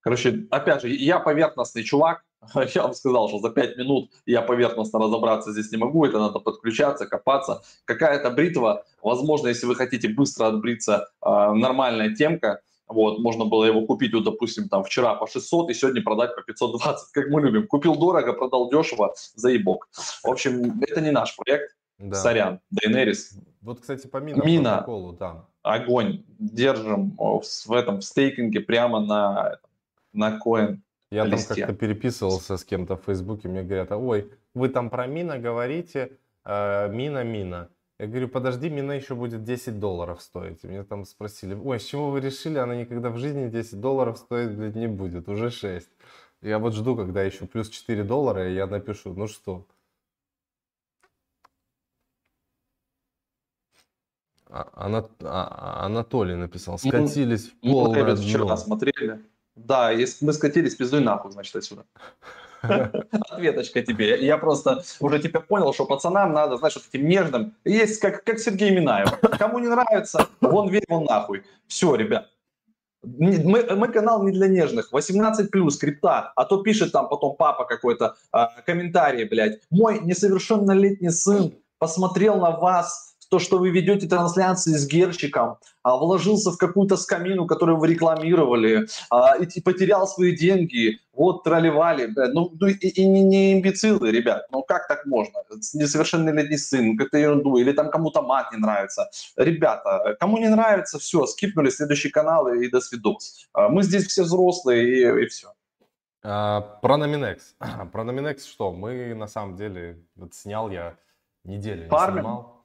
[0.00, 2.24] Короче, опять же, я поверхностный чувак,
[2.74, 6.38] я вам сказал, что за 5 минут я поверхностно разобраться здесь не могу, это надо
[6.38, 7.62] подключаться, копаться.
[7.84, 12.60] Какая-то бритва, возможно, если вы хотите быстро отбриться, э, нормальная темка,
[12.90, 16.42] вот, можно было его купить, вот, допустим, там вчера по 600 и сегодня продать по
[16.42, 17.68] 520, как мы любим.
[17.68, 19.88] Купил дорого, продал дешево, заебок.
[20.24, 22.16] В общем, это не наш проект, да.
[22.16, 24.70] сорян, Дейнерис, Вот, кстати, по Мина, Мина.
[24.78, 25.44] протоколу, да.
[25.62, 26.24] Огонь.
[26.38, 29.58] Держим в, в этом в стейкинге прямо на,
[30.12, 30.82] на коин.
[31.10, 35.38] Я там как-то переписывался с кем-то в Фейсбуке, мне говорят, ой, вы там про Мина
[35.38, 37.68] говорите, э, Мина, Мина.
[37.98, 40.64] Я говорю, подожди, Мина еще будет 10 долларов стоить.
[40.64, 44.18] И меня там спросили, ой, с чего вы решили, она никогда в жизни 10 долларов
[44.18, 45.90] стоить, блядь, не будет, уже 6.
[46.42, 49.66] Я вот жду, когда еще плюс 4 доллара, и я напишу, ну что.
[54.48, 59.20] А- Ана- а- Анатолий написал, Ну, скатились в Мы полное вот вчера смотрели.
[59.66, 61.84] Да, если мы скатились, пиздуй нахуй, значит, отсюда.
[62.62, 64.24] Ответочка тебе.
[64.24, 67.54] Я просто уже теперь понял, что пацанам надо, знаешь, вот таким нежным.
[67.64, 69.18] Есть как, как Сергей Минаев.
[69.38, 71.42] Кому не нравится, вон верь, вон нахуй.
[71.66, 72.28] Все, ребят.
[73.02, 74.92] Мы, мы канал не для нежных.
[74.92, 76.32] 18 плюс, крипта.
[76.36, 79.60] А то пишет там потом папа какой-то а, комментарий, блядь.
[79.70, 86.50] Мой несовершеннолетний сын посмотрел на вас, то, что вы ведете трансляции с Герчиком, а, вложился
[86.50, 92.06] в какую-то скамину, которую вы рекламировали, а, и, и потерял свои деньги, вот тролливали.
[92.06, 92.34] блядь.
[92.34, 95.38] Ну, ну и, и не, не имбецилы, ребят, ну как так можно?
[95.74, 99.08] Несовершеннолетний сын, какую-то ерунду, или там кому-то мат не нравится.
[99.36, 103.46] Ребята, кому не нравится, все, скипнули следующий канал и, до свидос.
[103.52, 105.52] А, Мы здесь все взрослые и, и все.
[106.24, 107.38] А, Про Nominex.
[107.92, 108.72] Про Nominex что?
[108.72, 110.96] Мы на самом деле, вот снял я
[111.44, 112.22] неделю не Фармим?
[112.22, 112.59] снимал.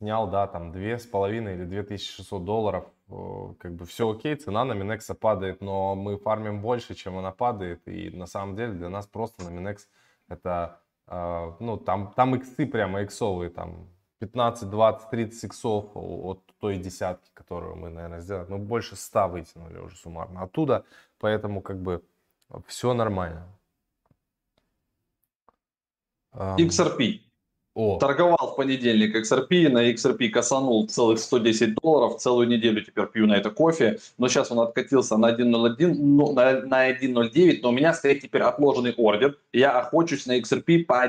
[0.00, 2.86] Снял, да, там две с половиной или 2600 долларов.
[3.10, 7.86] Э, Как бы все окей, цена Nominex падает, но мы фармим больше, чем она падает.
[7.86, 9.80] И на самом деле для нас просто Nominex
[10.28, 16.78] это, э, ну, там, там иксы прямо иксовые, там 15, 20, 30 иксов от той
[16.78, 18.48] десятки, которую мы, наверное, сделали.
[18.48, 20.86] Мы больше 100 вытянули уже суммарно оттуда,
[21.18, 22.02] поэтому как бы
[22.66, 23.46] все нормально.
[26.56, 27.29] XRP.
[27.74, 33.28] О, Торговал в понедельник XRP, на XRP косанул целых 110 долларов, целую неделю теперь пью
[33.28, 37.72] на это кофе, но сейчас он откатился на 1.01, ну, на, на 1.09, но у
[37.72, 41.04] меня стоит теперь отложенный ордер, я охочусь на XRP по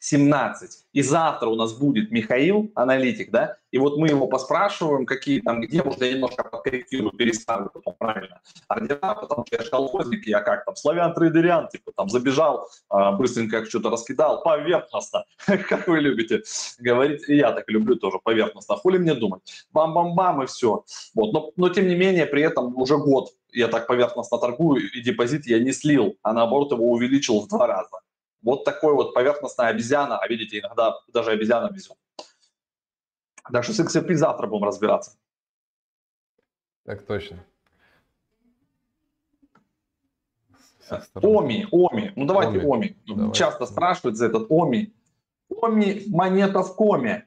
[0.00, 0.68] 1.017.
[0.92, 5.60] И завтра у нас будет Михаил, аналитик, да, и вот мы его поспрашиваем, какие там,
[5.60, 10.40] где, может, я немножко подкорректирую, переставлю потом правильно ордера, потому что я же колхозник, я
[10.40, 16.42] как там, славян трейдериан, типа там забежал, а, быстренько что-то раскидал, поверхностно, как вы любите
[16.78, 20.84] говорить, и я так люблю тоже поверхностно, хули мне думать, бам-бам-бам и все.
[21.14, 21.32] Вот.
[21.32, 25.46] Но, но тем не менее, при этом уже год я так поверхностно торгую, и депозит
[25.46, 27.98] я не слил, а наоборот его увеличил в два раза.
[28.42, 31.96] Вот такой вот поверхностная обезьяна, а видите, иногда даже обезьяна везет.
[33.52, 35.16] Так что с XRP завтра будем разбираться.
[36.84, 37.44] так точно.
[41.14, 42.12] Оми, Оми.
[42.16, 42.70] Ну давайте Оми.
[42.70, 42.96] Оми.
[43.06, 43.32] Давай.
[43.32, 44.94] Часто спрашивают за этот Оми.
[45.62, 47.26] Оми монета в коме.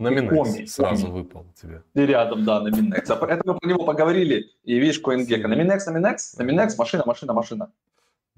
[0.00, 1.18] Nominex Коми, сразу коми.
[1.18, 1.82] выпал тебе.
[1.94, 3.10] И рядом, да, на Минекс.
[3.10, 4.50] А Это мы про него поговорили.
[4.62, 5.48] И видишь, CoinGecko.
[5.48, 7.72] На Минекс, на Минекс, на Минекс, машина, машина, машина.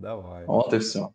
[0.02, 0.44] Давай.
[0.46, 1.14] Вот и все.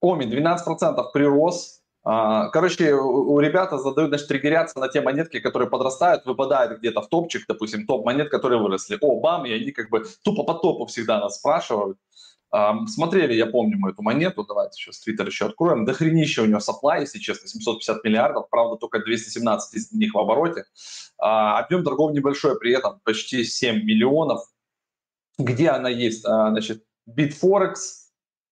[0.00, 1.82] Оми 12% прирос.
[2.04, 7.08] А, Короче, у ребята задают, значит, триггерятся на те монетки, которые подрастают, выпадают где-то в
[7.08, 8.96] топчик, допустим, топ монет, которые выросли.
[9.00, 11.98] О, бам, и они как бы тупо по топу всегда нас спрашивают.
[12.50, 15.84] Ам, Смотрели, я помню, мы эту монету, давайте сейчас Твиттер еще откроем.
[15.84, 20.64] Дохренища у нее supply, если честно, 750 миллиардов, правда, только 217 из них в обороте.
[21.18, 24.40] А, Объем торгов небольшой, при этом почти 7 миллионов.
[25.36, 26.24] Где она есть?
[26.24, 27.74] А, Значит, Bitforex,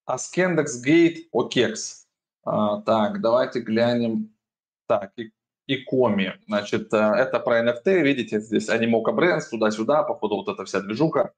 [0.08, 2.04] Ascendex, Gate, OKEX.
[2.44, 4.34] А, Так, давайте глянем.
[4.86, 5.32] Так, и,
[5.66, 6.34] и Коми.
[6.46, 11.32] Значит, э, это про NFT, видите, здесь Animoca Brands, туда-сюда, походу вот эта вся движуха.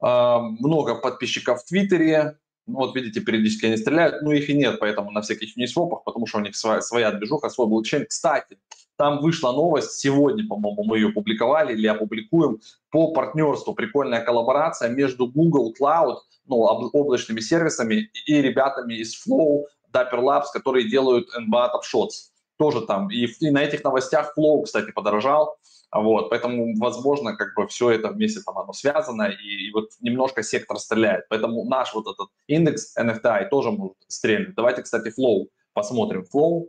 [0.00, 2.38] А, Много подписчиков в Твиттере.
[2.68, 6.26] Ну, вот видите, периодически они стреляют, но их и нет, поэтому на всяких юнисвопах, потому
[6.26, 8.04] что у них своя, своя движуха, свой блокчейн.
[8.06, 8.58] Кстати,
[8.96, 13.74] там вышла новость, сегодня, по-моему, мы ее публиковали или опубликуем, по партнерству.
[13.74, 20.46] Прикольная коллаборация между Google Cloud, ну, об- облачными сервисами и ребятами из Flow, Dapper Labs,
[20.52, 22.30] которые делают NBA Top Shots.
[22.58, 23.10] Тоже там.
[23.10, 25.56] И, и на этих новостях Flow, кстати, подорожал.
[25.90, 30.42] Вот, поэтому, возможно, как бы все это вместе там оно связано, и, и вот немножко
[30.42, 31.26] сектор стреляет.
[31.30, 34.54] Поэтому наш вот этот индекс NFTI тоже может стрельнуть.
[34.54, 36.26] Давайте, кстати, Flow посмотрим.
[36.34, 36.66] Flow,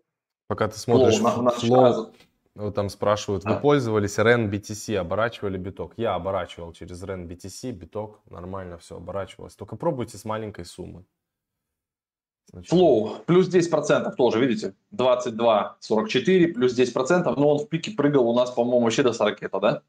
[0.47, 2.13] Пока ты Flow, смотришь на- наш Flow,
[2.56, 3.60] вот там спрашивают, вы А.
[3.60, 5.93] пользовались REN BTC, оборачивали биток?
[5.97, 9.56] Я оборачивал через REN BTC, биток, нормально все оборачивалось.
[9.56, 11.04] Только пробуйте с маленькой суммы.
[12.53, 14.73] Flow плюс 10% тоже, видите?
[14.93, 19.81] 22,44 плюс 10%, но он в пике прыгал у нас, по-моему, вообще до 40, да?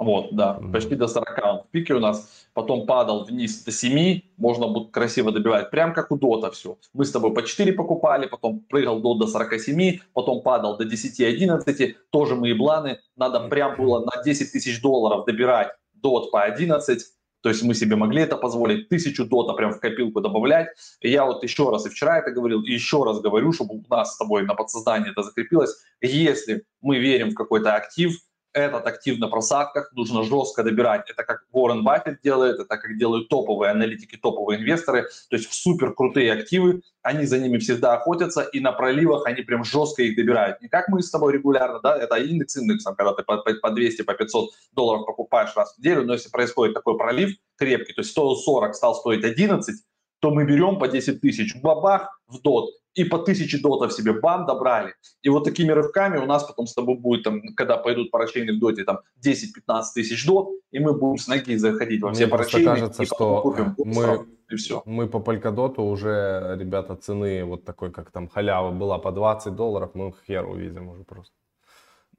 [0.00, 0.72] Вот, да, mm-hmm.
[0.72, 4.92] почти до 40 он в пике у нас, потом падал вниз до 7, можно будет
[4.92, 6.78] красиво добивать, прям как у Дота все.
[6.94, 11.96] Мы с тобой по 4 покупали, потом прыгал до, до 47, потом падал до 10-11,
[12.08, 17.02] тоже мы и бланы, надо прям было на 10 тысяч долларов добирать Дот по 11,
[17.42, 20.68] то есть мы себе могли это позволить, тысячу дота прям в копилку добавлять.
[21.00, 23.84] И я вот еще раз, и вчера это говорил, и еще раз говорю, чтобы у
[23.88, 25.76] нас с тобой на подсознании это закрепилось.
[26.00, 28.12] Если мы верим в какой-то актив,
[28.52, 31.08] этот актив на просадках нужно жестко добирать.
[31.08, 35.08] Это как Уоррен Баффет делает, это как делают топовые аналитики, топовые инвесторы.
[35.28, 39.42] То есть в супер крутые активы, они за ними всегда охотятся, и на проливах они
[39.42, 40.60] прям жестко их добирают.
[40.60, 44.02] Не как мы с тобой регулярно, да, это индекс индексом, когда ты по, по 200,
[44.02, 48.10] по 500 долларов покупаешь раз в неделю, но если происходит такой пролив крепкий, то есть
[48.10, 49.74] стоил 40, стал стоить 11,
[50.20, 54.46] то мы берем по 10 тысяч, бабах, в дот, и по тысяче дотов себе бам
[54.46, 54.94] добрали.
[55.22, 58.58] И вот такими рывками у нас потом с тобой будет, там, когда пойдут парачейны в
[58.58, 62.64] доте, там 10-15 тысяч дот, и мы будем с ноги заходить во все Мне парачейны.
[62.64, 64.82] кажется, что купим мы, и все.
[64.84, 69.90] мы по Polkadot уже, ребята, цены вот такой, как там халява была по 20 долларов,
[69.94, 71.34] мы хер увидим уже просто.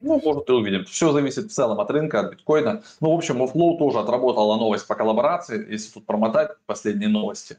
[0.00, 0.84] Ну, может, и увидим.
[0.84, 2.82] Все зависит в целом от рынка, от биткоина.
[3.00, 5.70] Ну, в общем, у Flow тоже отработала новость по коллаборации.
[5.70, 7.56] Если тут промотать последние новости,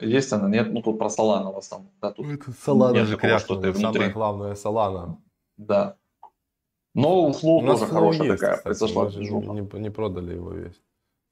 [0.00, 0.72] есть она, нет?
[0.72, 1.88] Ну, тут про у вас там.
[2.00, 4.12] Да, тут Это Solana нет же такого, что ты крякнула, самое внутри.
[4.12, 5.16] главное Solana.
[5.56, 5.96] Да.
[6.94, 9.52] Но у Flow У тоже Flow хорошая есть, такая произошла движуха.
[9.52, 10.80] не, не продали его весь.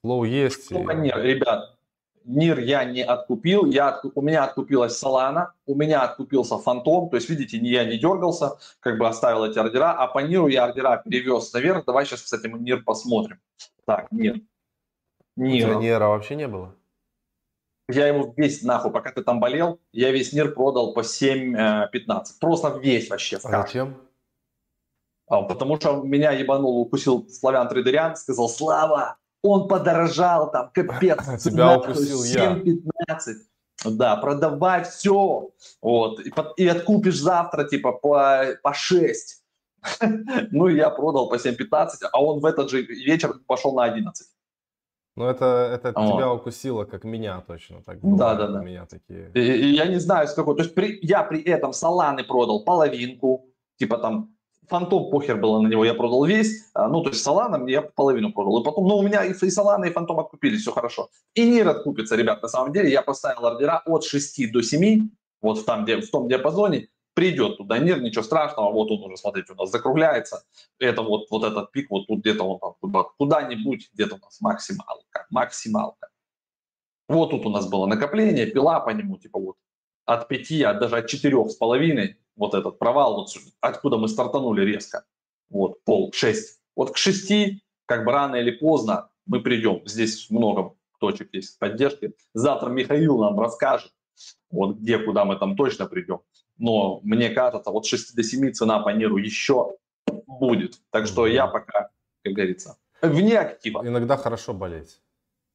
[0.05, 0.71] Flow есть.
[0.71, 1.77] Ну, и- Нир, ребят,
[2.25, 7.17] Нир я не откупил, я отку- у меня откупилась Solana, у меня откупился Фантом, то
[7.17, 10.65] есть, видите, не- я не дергался, как бы оставил эти ордера, а по Ниру я
[10.65, 11.85] ордера перевез наверх.
[11.85, 13.39] Давай сейчас, кстати, мы Нир посмотрим.
[13.85, 14.35] Так, Нир.
[15.37, 15.77] У тебя Нир.
[15.81, 16.75] Нера вообще не было?
[17.89, 21.91] Я его весь нахуй, пока ты там болел, я весь Нир продал по 7-15.
[22.41, 23.97] Просто весь вообще А зачем?
[25.29, 31.39] А, Потому что меня ебанул, укусил Славян Трейдерян, сказал, Слава, он подорожал, там, капец, Тебя
[31.39, 32.55] цена укусил я.
[32.55, 33.35] 7-15.
[33.85, 35.51] Да, продавай все.
[35.81, 36.21] Вот.
[36.21, 39.43] И, под- и откупишь завтра, типа, по, по 6.
[40.53, 44.29] Ну, я продал по 7-15, а он в этот же вечер пошел на 11.
[45.15, 46.17] Ну, это, это Вот.
[46.17, 47.83] тебя укусило, как меня точно.
[47.83, 48.61] Так Да, бывает да, у да.
[48.63, 49.31] меня такие.
[49.35, 50.57] И, и я не знаю, с какой.
[50.57, 53.47] То есть при, я при этом Соланы продал половинку,
[53.77, 54.33] типа там
[54.69, 56.71] Фантом похер было на него, я продал весь.
[56.73, 58.63] А, Ну, то есть Солана мне я половину продал.
[58.63, 61.09] И потом, ну, у меня и, и Солана, и Фантом откупились, все хорошо.
[61.35, 62.43] И Нир откупится, ребят.
[62.43, 65.11] На самом деле я поставил ордера от 6 до 7,
[65.43, 66.89] вот в, там, где, в том диапазоне.
[67.15, 68.73] Придет туда Нир, ничего страшного.
[68.73, 70.45] Вот он уже, смотрите, у нас закругляется.
[70.79, 74.41] Это вот, вот этот пик, вот тут где-то он там, куда- куда-нибудь, где-то у нас
[74.41, 76.09] максималка, максималка.
[77.09, 79.57] Вот тут у нас было накопление, пила по нему, типа вот
[80.07, 83.29] от 5, от, даже от 4 с половиной, вот этот провал, вот
[83.61, 85.05] откуда мы стартанули резко,
[85.51, 86.61] вот пол, 6.
[86.75, 89.83] Вот к 6, как бы рано или поздно мы придем.
[89.85, 92.15] Здесь много точек есть поддержки.
[92.33, 93.93] Завтра Михаил нам расскажет,
[94.51, 96.21] вот где, куда мы там точно придем.
[96.63, 99.75] Но мне кажется, вот 6 до 7 цена по Ниру еще
[100.07, 100.81] будет.
[100.91, 101.91] Так что я пока,
[102.23, 103.83] как говорится, вне актива.
[103.85, 105.01] Иногда хорошо болеть.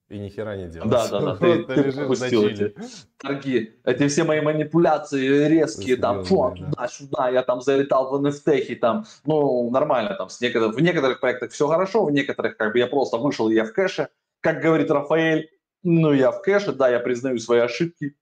[0.10, 0.90] И ни хера не делать.
[0.90, 2.76] Да, да, да, ты- ты пропустил зачили.
[3.18, 6.52] торги, эти все мои манипуляции резкие, там, да.
[6.52, 11.52] туда-сюда, я там залетал в NFT, там, ну, нормально, там, с некоторых, в некоторых проектах
[11.52, 14.10] все хорошо, в некоторых, как бы, я просто вышел, и я в кэше,
[14.42, 15.50] как говорит Рафаэль,
[15.84, 18.16] ну, я в кэше, да, я признаю свои ошибки,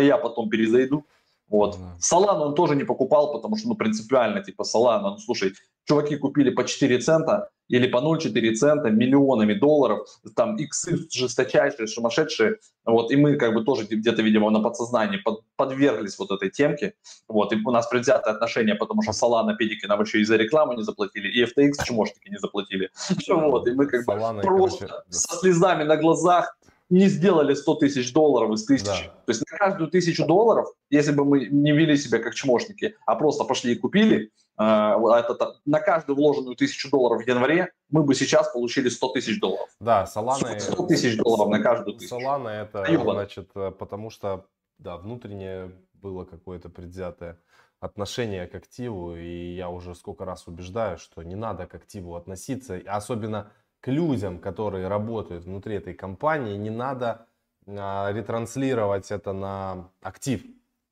[0.00, 1.06] я потом перезайду,
[1.52, 1.78] вот.
[2.00, 5.52] Солану он тоже не покупал, потому что, ну, принципиально, типа, Солана, ну, слушай,
[5.84, 10.00] чуваки купили по 4 цента или по 0,4 цента миллионами долларов,
[10.34, 15.44] там иксы жесточайшие, сумасшедшие, вот, и мы как бы тоже где-то, видимо, на подсознании под-
[15.56, 16.94] подверглись вот этой темке,
[17.28, 20.72] вот, и у нас предвзятое отношение, потому что Solana, педики нам еще и за рекламу
[20.72, 22.90] не заплатили, и FTX чмошники не заплатили,
[23.28, 26.56] вот, и мы как бы просто со слезами на глазах
[26.92, 28.84] не сделали 100 тысяч долларов из тысячи.
[28.84, 29.14] Да.
[29.24, 33.14] То есть на каждую тысячу долларов, если бы мы не вели себя как чмошники, а
[33.14, 38.14] просто пошли и купили, э, это, на каждую вложенную тысячу долларов в январе, мы бы
[38.14, 39.70] сейчас получили 100 тысяч долларов.
[39.80, 40.58] Да, Solana...
[40.58, 42.14] 100 тысяч долларов на каждую тысячу.
[42.14, 43.20] Solana это, Ёбано.
[43.20, 44.44] значит, э, потому что,
[44.76, 47.38] да, внутреннее было какое-то предвзятое
[47.80, 52.78] отношение к активу, и я уже сколько раз убеждаю, что не надо к активу относиться,
[52.86, 53.50] особенно
[53.82, 57.26] к людям, которые работают внутри этой компании, не надо
[57.66, 60.42] а, ретранслировать это на актив.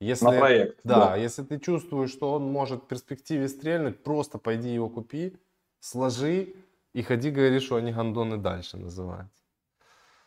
[0.00, 0.80] Если, На проект.
[0.82, 5.36] Да, если ты чувствуешь, что он может в перспективе стрельнуть, просто пойди его купи,
[5.78, 6.54] сложи
[6.92, 9.44] и ходи, говори, что они гандоны дальше называются.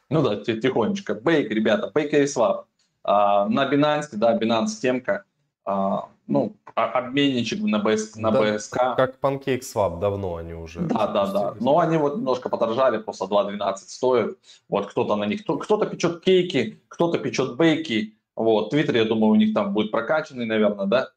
[0.10, 1.16] Ну да, ти- тихонечко.
[1.16, 2.64] Бейк, ребята, Baker и Swap.
[3.04, 5.26] А, на Binance, да, Binance темка.
[5.66, 8.78] А, ну, обменничек на, БС, на да, БСК.
[8.98, 10.82] Как PancakeSwap давно они уже.
[10.82, 11.56] Да, да, да.
[11.60, 14.38] Но они вот немножко подорожали, просто 2.12 стоят.
[14.70, 18.18] Вот кто-то на них, кто-то печет кейки, кто-то печет бейки.
[18.36, 21.10] Вот, Твиттер, я думаю, у них там будет прокачанный, наверное, да?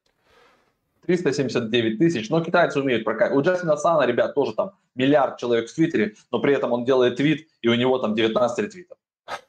[1.07, 3.39] 379 тысяч, но китайцы умеют прокачивать.
[3.39, 7.17] У Джастина Сана, ребят, тоже там миллиард человек в Твиттере, но при этом он делает
[7.17, 8.99] твит, и у него там 19 ретвитов.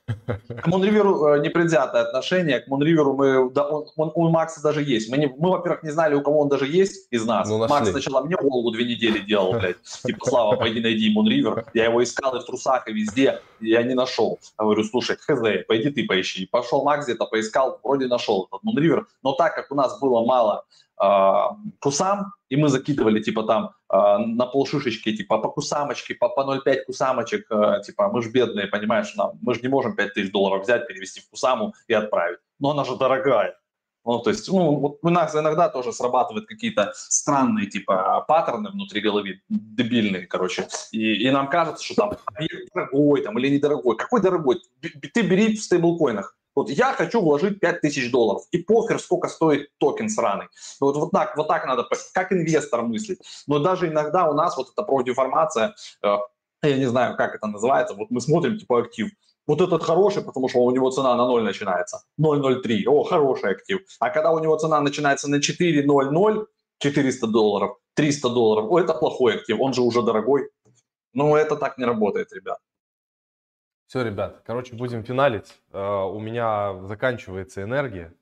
[0.07, 2.59] К Монриверу э, непредвзятое отношение.
[2.59, 5.09] К Монриверу мы, да, он, он, у Макса даже есть.
[5.09, 7.47] Мы, не, мы, во-первых, не знали, у кого он даже есть из нас.
[7.47, 9.77] Ну, Макс сначала мне голову две недели делал, блядь.
[10.03, 11.65] Типа, Слава, пойди найди Монривер.
[11.73, 13.41] Я его искал и в трусах, и везде.
[13.59, 14.39] Я не нашел.
[14.59, 16.45] Я говорю, слушай, хз, пойди ты поищи.
[16.45, 19.05] Пошел Макс где-то, поискал, вроде нашел этот Монривер.
[19.23, 20.65] Но так как у нас было мало
[21.01, 21.33] э,
[21.79, 27.47] кусам, и мы закидывали, типа, там, на полшишечки, типа, по кусамочке, по, по 0,5 кусамочек,
[27.49, 30.87] э, типа, мы же бедные, понимаешь, нам, мы же не можем 5 тысяч долларов взять,
[30.87, 32.39] перевести в кусаму и отправить.
[32.59, 33.55] Но она же дорогая.
[34.07, 39.01] Ну, то есть, ну, вот у нас иногда тоже срабатывают какие-то странные, типа, паттерны внутри
[39.01, 40.67] головы, дебильные, короче.
[40.91, 42.11] И, и нам кажется, что там
[42.73, 43.97] дорогой там, или недорогой.
[43.97, 44.61] Какой дорогой?
[45.13, 46.37] Ты бери в стейблкоинах.
[46.57, 50.47] Вот я хочу вложить 5000 долларов, и похер, сколько стоит токен сраный.
[50.79, 53.19] Вот, вот, так, вот так надо, как инвестор мыслить.
[53.45, 56.15] Но даже иногда у нас вот эта профдеформация, э,
[56.63, 59.11] я не знаю, как это называется, вот мы смотрим, типа, актив.
[59.45, 62.01] Вот этот хороший, потому что у него цена на 0 начинается.
[62.19, 62.87] 0,03.
[62.87, 63.81] О, хороший актив.
[63.99, 66.45] А когда у него цена начинается на 4,00,
[66.79, 70.49] 400 долларов, 300 долларов, о, это плохой актив, он же уже дорогой.
[71.13, 72.57] Ну, это так не работает, ребят.
[73.87, 75.61] Все, ребят, короче, будем финалить.
[75.71, 78.13] Э, у меня заканчивается энергия.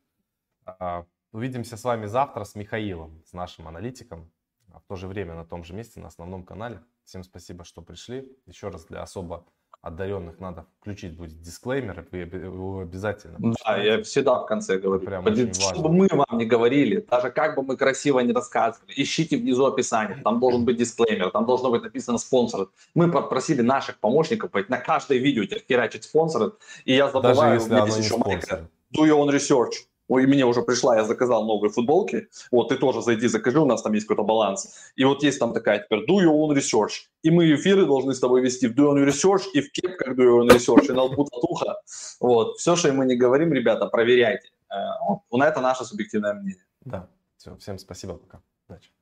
[0.67, 4.31] Э, увидимся с вами завтра с Михаилом, с нашим аналитиком.
[4.71, 6.83] А в то же время на том же месте, на основном канале.
[7.03, 8.31] Всем спасибо, что пришли.
[8.45, 9.43] Еще раз для особо
[9.85, 13.37] одаренных надо включить будет дисклеймер, его обязательно.
[13.63, 15.05] Да, я всегда в конце говорю.
[15.05, 18.91] Прям Под, что бы мы вам не говорили, даже как бы мы красиво не рассказывали,
[18.95, 22.69] ищите внизу описание, там должен быть дисклеймер, там должно быть написано спонсор.
[22.95, 26.53] Мы попросили наших помощников на каждое видео херачить спонсоры,
[26.85, 28.67] и я забываю, даже если оно еще спонсор.
[28.91, 29.85] Do your own research.
[30.07, 32.27] Ой, мне уже пришла, я заказал новые футболки.
[32.51, 34.91] Вот, ты тоже зайди, закажи, у нас там есть какой-то баланс.
[34.95, 37.07] И вот есть там такая теперь do your own research.
[37.23, 40.15] И мы эфиры должны с тобой вести в do your own research и в кепках
[40.15, 41.77] do your own research, и на лбу татуха.
[42.19, 44.49] Вот, все, что мы не говорим, ребята, проверяйте.
[44.69, 44.75] Э,
[45.07, 46.65] вот, на это наше субъективное мнение.
[46.81, 48.41] Да, все, всем спасибо, пока.
[48.67, 48.94] Удачи.